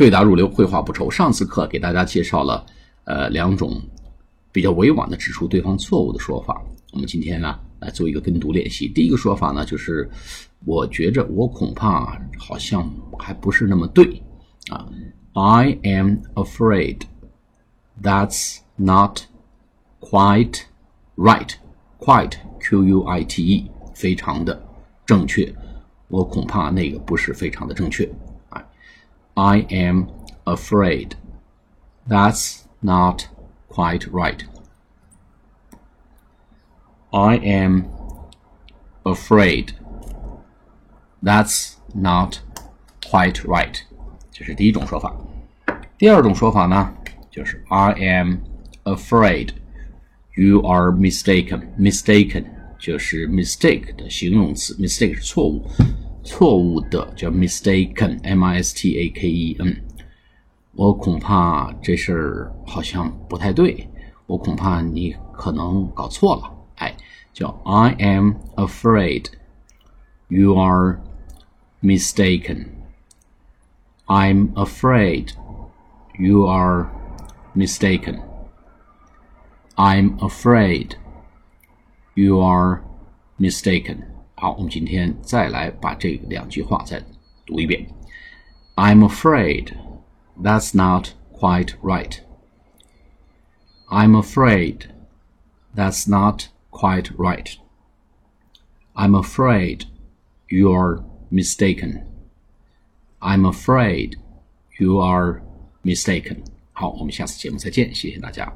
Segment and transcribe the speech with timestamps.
[0.00, 1.10] 对答如流，绘画不愁。
[1.10, 2.64] 上次课给大家介绍了
[3.04, 3.78] 呃两种
[4.50, 6.58] 比较委婉的指出对方错误的说法。
[6.94, 8.88] 我们今天呢来做一个跟读练习。
[8.88, 10.08] 第一个说法呢就是
[10.64, 14.22] 我觉着我恐怕好像还不是那么对
[14.70, 14.88] 啊。
[15.34, 17.02] I am afraid
[18.02, 19.20] that's not
[20.00, 20.62] quite
[21.14, 21.50] right.
[21.98, 24.66] Quite, Q-U-I-T-E，非常的
[25.04, 25.54] 正确。
[26.08, 28.10] 我恐怕那个不是非常的正确。
[29.39, 30.07] 啊，I am
[30.45, 31.11] afraid
[32.07, 33.27] that's not
[33.67, 34.41] quite right.
[37.11, 37.85] I am
[39.03, 39.73] afraid
[41.21, 42.39] that's not
[43.09, 43.81] quite right.
[44.31, 45.15] 这是第一种说法。
[45.97, 46.93] 第二种说法呢，
[47.31, 48.39] 就是 I am
[48.83, 49.51] afraid
[50.35, 51.67] you are mistaken.
[51.79, 52.45] Mistaken
[52.77, 55.65] 就是 mistake 的形容词，mistake 是错误，
[56.23, 59.83] 错误的叫 mistaken，M-I-S-T-A-K-E-N。
[60.73, 63.87] 我恐怕这事儿好像不太对，
[64.25, 66.51] 我恐怕你可能搞错了。
[66.75, 66.95] 哎，
[67.31, 69.25] 叫 I am afraid
[70.27, 70.99] you are
[71.81, 72.69] mistaken.
[74.07, 75.29] I'm afraid
[76.19, 76.89] you are
[77.55, 78.21] mistaken.
[79.75, 80.95] I'm afraid
[82.15, 82.81] you are
[83.37, 84.08] mistaken.
[84.39, 87.01] 好，我们今天再来把这两句话再
[87.45, 87.87] 读一遍。
[88.75, 89.73] I'm afraid
[90.41, 92.19] that's not quite right.
[93.87, 94.89] I'm afraid
[95.75, 97.55] that's not quite right.
[98.93, 99.85] I'm afraid
[100.49, 102.03] you're mistaken.
[103.19, 104.17] I'm afraid
[104.79, 105.41] you are
[105.83, 106.43] mistaken.
[106.73, 108.51] 好，我们下次节目再见，谢谢大家。